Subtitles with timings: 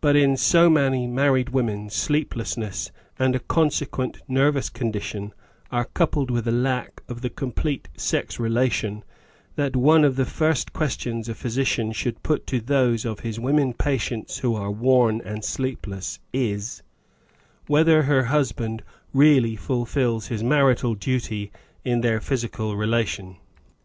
[0.00, 5.34] But in so many married women sleeplessness and a consequent nervous condition
[5.72, 9.02] are coupled with a lack of the complete sex relation,
[9.56, 13.72] that one of the first questions a physician should put to those of his women
[13.74, 16.84] patients who are worn and sleepless is:
[17.66, 21.50] Whether her husband really fulfils his marital duty
[21.84, 23.36] in their physical relation.